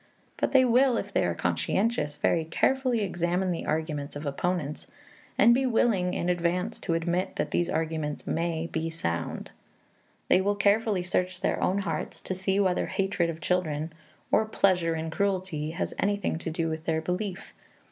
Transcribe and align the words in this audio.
But 0.37 0.51
they 0.51 0.65
will, 0.65 0.97
if 0.97 1.13
they 1.13 1.23
are 1.27 1.35
conscientious, 1.35 2.17
very 2.17 2.43
carefully 2.45 3.01
examine 3.01 3.51
the 3.51 3.67
arguments 3.67 4.15
of 4.15 4.25
opponents, 4.25 4.87
and 5.37 5.53
be 5.53 5.67
willing 5.67 6.15
in 6.15 6.27
advance 6.27 6.79
to 6.79 6.95
admit 6.95 7.35
that 7.35 7.51
these 7.51 7.69
arguments 7.69 8.25
may 8.25 8.65
be 8.65 8.89
sound. 8.89 9.51
They 10.27 10.41
will 10.41 10.55
carefully 10.55 11.03
search 11.03 11.41
their 11.41 11.61
own 11.61 11.77
hearts 11.85 12.19
to 12.21 12.33
see 12.33 12.59
whether 12.59 12.87
hatred 12.87 13.29
of 13.29 13.41
children 13.41 13.93
or 14.31 14.45
pleasure 14.45 14.95
in 14.95 15.11
cruelty 15.11 15.69
has 15.69 15.93
anything 15.99 16.39
to 16.39 16.49
do 16.49 16.67
with 16.67 16.85
their 16.85 17.01
belief. 17.01 17.53